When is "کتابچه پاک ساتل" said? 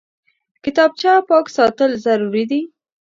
0.63-1.91